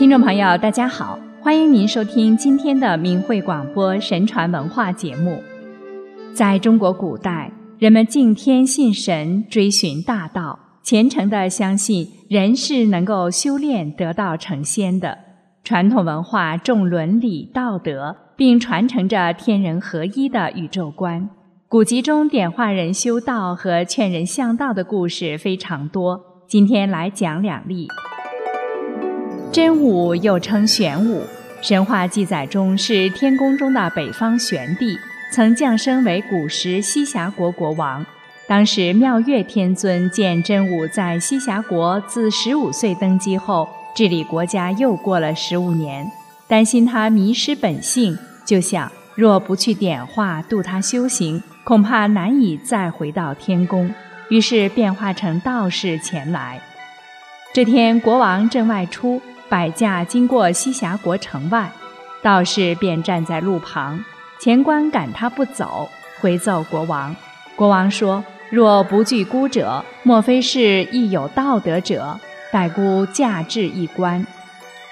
[0.00, 5.42] 听众朋友，大家好，欢迎您收听今天的明慧广播神传文化节目。
[6.32, 15.18] 在中国古代，人们敬天信神，追寻大道，虔诚地相信人是能够修炼得道成仙的。
[15.64, 21.28] 传统文化重伦理道德，并传承着天人合一的宇宙观。
[21.68, 27.86] 古籍中点化人修道和劝人向道的故事非常多，今天来讲两例。
[29.52, 31.24] 真武又称玄武，
[31.60, 34.96] 神话记载中是天宫中的北方玄帝，
[35.32, 38.06] 曾降生为古时西峡国国王。
[38.46, 46.06] 当时妙月天尊见真武在西峡国自十五岁登基后，治理国家又过了十五年，
[46.46, 53.92] 担心他迷失本性，就想若不去点化度他修行，恐怕难以再回到天宫，
[54.28, 56.60] 于是变化成道士前来。
[57.52, 59.20] 这天，国王正外出。
[59.50, 61.72] 摆驾经过西峡国城外，
[62.22, 64.02] 道士便站在路旁。
[64.38, 67.14] 前官赶他不走，回奏国王。
[67.56, 72.18] 国王说：“若不惧孤者，莫非是亦有道德者？
[72.52, 74.24] 待孤驾至一关，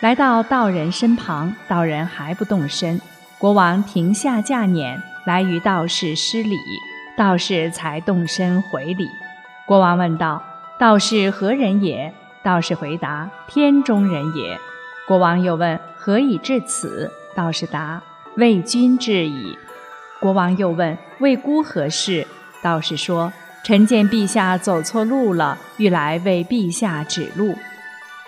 [0.00, 3.00] 来到道人身旁，道人还不动身。
[3.38, 6.56] 国王停下驾辇，来与道士施礼，
[7.16, 9.08] 道士才动身回礼。
[9.66, 10.42] 国王问道
[10.80, 14.58] ：“道士何人也？”道士回答：“天中人也。”
[15.06, 18.02] 国王又问：“何以至此？”道士答
[18.36, 19.56] ：“为君至矣。”
[20.20, 22.26] 国王又问：“为孤何事？”
[22.62, 23.32] 道士说
[23.64, 27.54] ：“臣见陛下走错路了，欲来为陛下指路。”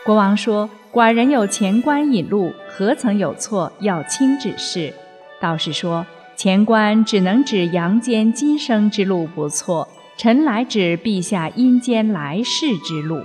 [0.05, 3.73] 国王说：“寡人有前官引路，何曾有错？
[3.81, 4.93] 要亲指示。”
[5.41, 9.89] 道士说：“前官只能指阳间今生之路，不错。
[10.17, 13.25] 臣来指陛下阴间来世之路。”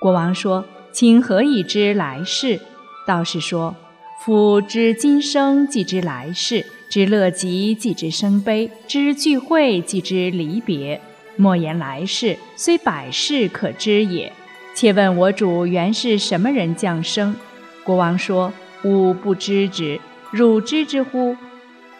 [0.00, 2.58] 国王说：“请何以知来世？”
[3.06, 3.76] 道士说
[4.24, 10.98] ：“夫知今生，即知来世；知乐极，即知生悲；知聚会，即知离别。
[11.36, 14.32] 莫言来世，虽百世可知也。
[14.74, 17.36] 且问我主原是什么人降生？”
[17.84, 18.50] 国王说
[18.82, 20.00] ：“吾不知之，
[20.30, 21.36] 汝知之乎？”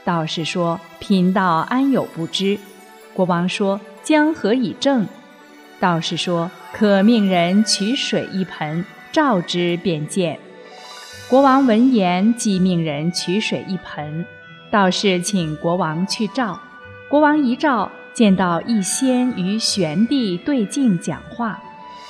[0.07, 2.59] 道士说：“贫道安有不知？”
[3.13, 5.07] 国王说：“将何以证？”
[5.81, 6.51] 道士说。
[6.73, 10.39] 可命人取水一盆，照之便见。
[11.29, 14.25] 国王闻言，即命人取水一盆。
[14.71, 16.61] 道士请国王去照。
[17.09, 21.61] 国王一照，见到一仙与玄帝对镜讲话。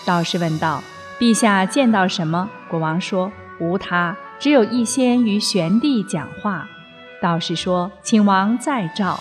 [0.04, 0.84] 道士问道
[1.18, 6.68] ：“陛下见到什么？”国王说：“无他，只有一仙与玄帝讲话。”
[7.20, 9.18] 道士说：“请王再照。”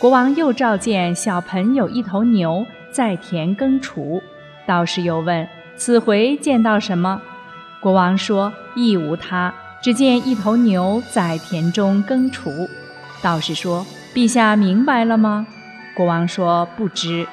[0.00, 4.20] 国王又照见小盆有一头牛在田耕锄。
[4.66, 7.22] 道士又问：“此回见到什么？”
[7.80, 12.68] 国王说：“亦无他，只见一头牛在田中耕锄。”
[13.22, 15.46] 道士说：“陛下明白了吗？”
[15.96, 17.26] 国王说：“不知。”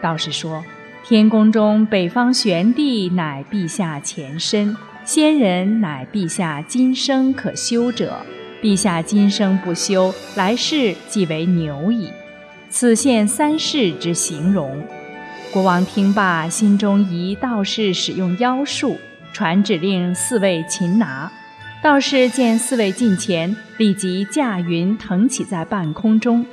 [0.00, 0.64] 道士说
[1.02, 8.18] ：“天宫中北方玄帝乃陛下前身，仙人乃陛下今生可修者。
[8.62, 12.10] 陛下今生不修，来世即为牛矣。
[12.70, 14.82] 此现三世之形容。”
[15.54, 18.98] 国王听罢，心中疑道士使用妖术，
[19.32, 21.30] 传指令四位擒拿。
[21.80, 26.44] 道士见四位近前，立即驾云腾起在半空中。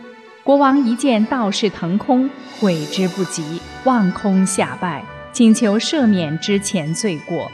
[0.43, 2.29] 国王一见道士腾空，
[2.59, 7.51] 悔之不及，望空下拜，请求赦免之前罪过。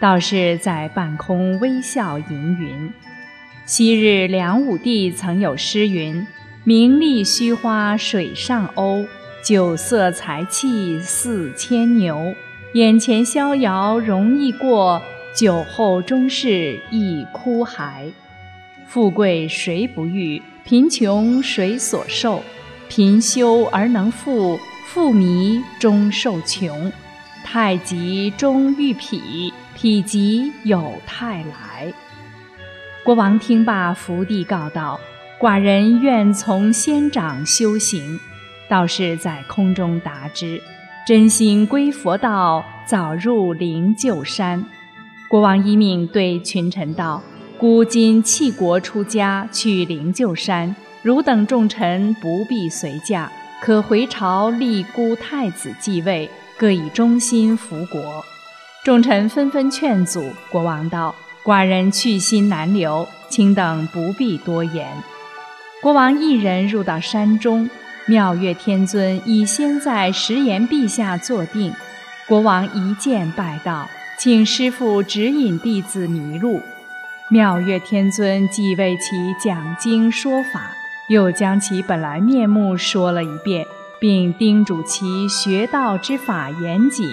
[0.00, 2.92] 道士在半空微笑吟云
[3.64, 6.26] ：“昔日梁武帝曾有诗云
[6.66, 9.06] ：‘名利虚花水上鸥。’”
[9.42, 12.32] 酒色财气似牵牛，
[12.74, 15.02] 眼前逍遥容易过，
[15.34, 18.12] 酒后终是一哭骸。
[18.86, 20.40] 富贵谁不欲？
[20.62, 22.44] 贫穷谁所受？
[22.88, 26.92] 贫修而能富，富迷终受穷。
[27.42, 31.92] 太极终遇匹，匹极有太来。
[33.02, 35.00] 国王听罢，伏地告道
[35.40, 38.20] ：“寡人愿从仙长修行。”
[38.72, 40.58] 道士在空中答之
[41.06, 44.64] ：“真心归佛道，早入灵鹫山。”
[45.28, 47.22] 国王一命对群臣道
[47.60, 50.74] ：“孤今弃国出家，去灵鹫山。
[51.02, 53.30] 汝等众臣不必随驾，
[53.60, 58.24] 可回朝立孤太子继位，各以忠心服国。”
[58.84, 60.24] 众臣纷纷劝阻。
[60.50, 61.14] 国王道
[61.44, 64.88] ：“寡人去心难留，请等不必多言。”
[65.82, 67.68] 国王一人入到山中。
[68.06, 71.72] 妙月天尊已先在石岩陛下坐定，
[72.26, 73.88] 国王一见拜道
[74.18, 76.60] ：“请师傅指引弟子迷路。
[77.30, 80.72] 妙月天尊既为其讲经说法，
[81.08, 83.64] 又将其本来面目说了一遍，
[84.00, 87.06] 并叮嘱其学道之法严谨，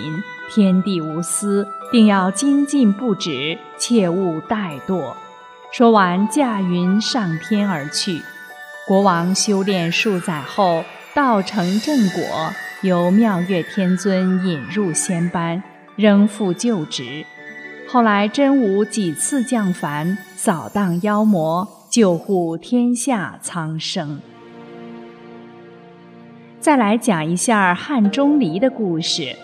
[0.49, 5.13] 天地无私，定要精进不止，切勿怠惰。
[5.71, 8.23] 说完，驾云上天而去。
[8.89, 10.83] 国王修炼数载后，
[11.13, 12.23] 道成正果，
[12.81, 15.61] 由妙月天尊引入仙班，
[15.95, 17.23] 仍复旧职。
[17.87, 24.19] 后来真武几次降凡，扫荡妖魔，救护天下苍生。
[26.59, 29.35] 再来讲一下汉钟离的故事。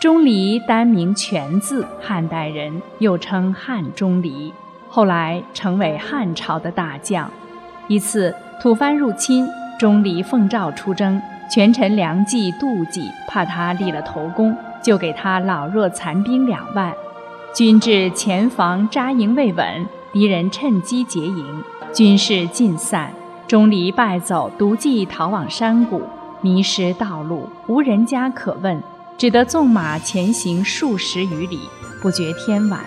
[0.00, 4.52] 钟离单名全字，汉代人，又称汉钟离。
[4.88, 7.30] 后来成为汉朝的大将。
[7.88, 9.46] 一次吐蕃入侵，
[9.78, 11.20] 钟离奉诏出征，
[11.50, 16.92] 权臣梁冀、妒忌，怕他立了头功，就给他老弱残兵两万。
[17.54, 21.62] 军至前防扎营未稳，敌人趁机劫营，
[21.92, 23.10] 军士尽散，
[23.46, 26.02] 钟离败走，独骑逃往山谷，
[26.40, 28.82] 迷失道路，无人家可问，
[29.18, 31.60] 只得纵马前行数十余里，
[32.00, 32.80] 不觉天晚。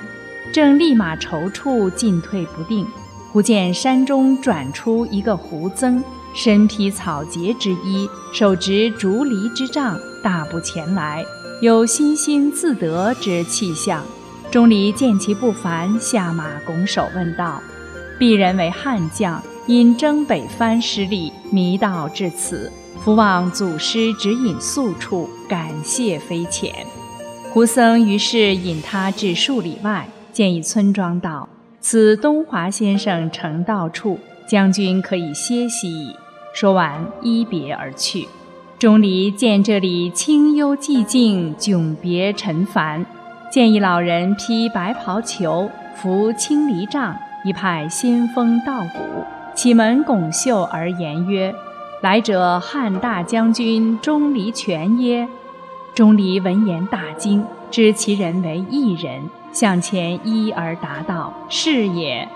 [0.52, 2.86] 正立马踌躇，进退不定，
[3.32, 6.04] 忽见山中转出一个胡僧，
[6.34, 11.24] 身披草结之衣，手执竹篱之杖，大步前来，
[11.62, 14.04] 有欣欣自得之气象。
[14.50, 17.62] 钟离见其不凡，下马拱手问道
[18.20, 22.72] ：“鄙人为汉将，因征北藩失利，迷道至此，
[23.04, 26.74] 伏望祖师指引宿处，感谢非浅。”
[27.54, 30.10] 胡僧于是引他至数里外。
[30.32, 31.50] 见一村庄道
[31.82, 36.16] ：“此东华先生成道处，将军可以歇息矣。”
[36.54, 38.28] 说完，一别而去。
[38.78, 43.06] 钟离见这里清幽寂静，迥别尘凡，
[43.52, 47.16] 建议老人披白袍裘，扶青篱杖，
[47.46, 49.24] 一派仙风道骨，
[49.54, 51.54] 启门拱袖而言曰
[52.02, 55.28] ：“来者汉大将军钟离权耶？”
[55.94, 59.22] 钟离闻言大惊，知其人为异人。
[59.52, 62.28] 向前一而答道：“是也。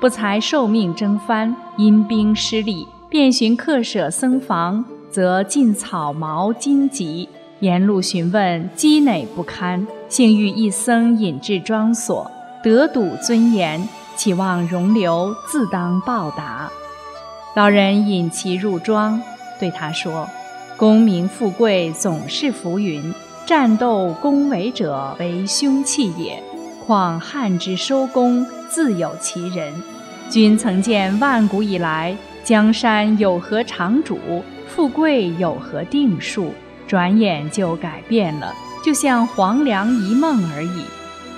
[0.00, 7.28] 不才受命征藩，因兵失利，便寻客舍僧房，则尽草茅荆棘。
[7.58, 9.86] 沿路询问，积馁不堪。
[10.08, 12.30] 幸遇一僧引至庄所，
[12.62, 13.86] 得睹尊严，
[14.16, 16.70] 岂望容留，自当报答。
[17.54, 19.20] 老人引其入庄，
[19.58, 20.26] 对他说
[20.78, 23.12] ：‘功名富贵总是浮云，
[23.44, 26.42] 战斗恭维者为凶器也。’”
[26.84, 29.72] 况汉之收功，自有其人。
[30.28, 34.18] 君曾见万古以来，江山有何长主，
[34.66, 36.52] 富贵有何定数？
[36.86, 38.52] 转眼就改变了，
[38.84, 40.84] 就像黄粱一梦而已。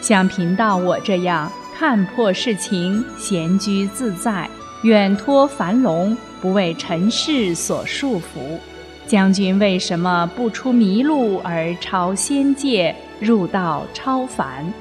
[0.00, 4.48] 像贫道我这样看破世情，闲居自在，
[4.82, 8.58] 远脱樊笼，不为尘世所束缚。
[9.06, 14.72] 将军为什么不出迷路而超仙界，入道超凡？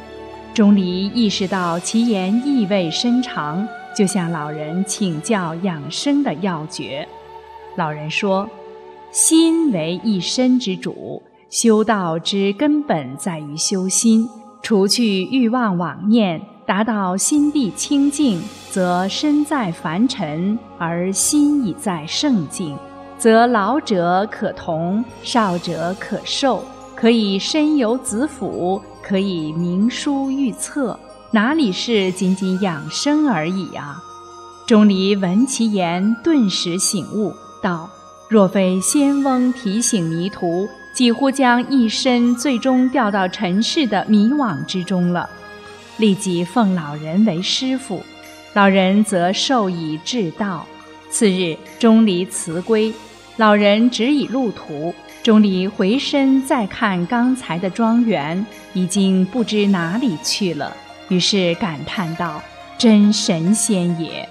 [0.54, 3.66] 钟离意识到其言意味深长，
[3.96, 7.08] 就向老人请教养生的要诀。
[7.78, 8.50] 老人说
[9.12, 14.28] ：“心为一身之主，修道之根本在于修心。
[14.62, 22.78] 除去欲望妄念，达到心地清净，则身在凡尘，而心已在圣境，
[23.18, 26.62] 则老者可同，少者可受，
[26.94, 30.98] 可以身有子府。”可以明书预测，
[31.32, 34.02] 哪里是仅仅养生而已啊？
[34.68, 37.90] 钟离闻其言，顿时醒悟，道
[38.30, 45.30] ：“若非仙翁提醒迷途，几乎将一身最终掉到尘世的迷惘之中了。”
[45.98, 48.02] 立即奉老人为师傅，
[48.54, 50.66] 老人则授以至道。
[51.10, 52.94] 次日，钟离辞归，
[53.36, 54.94] 老人指以路途。
[55.24, 60.76] 钟离回身再看刚才的庄园，已经不知哪里去了。
[61.10, 62.42] 于是感叹道
[62.76, 64.28] ：“真神仙也！”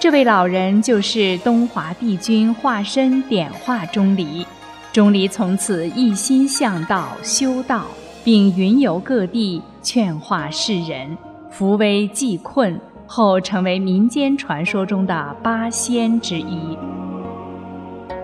[0.00, 4.44] 这位老人就是东华帝君化身点化钟离。
[4.92, 7.86] 钟离从此一心向道修道，
[8.24, 11.16] 并云游各地劝化世人，
[11.50, 16.76] 扶危济困，后成为民间传说中的八仙之一。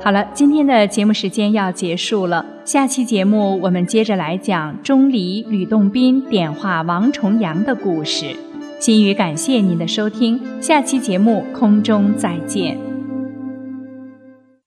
[0.02, 2.44] 好了，今天的节目时间要结束了。
[2.64, 8.34] 下期节目我们接着来讲钟离、吕洞宾点化王重阳的故事。
[8.78, 12.89] 心语感谢您的收听，下期节目空中再见。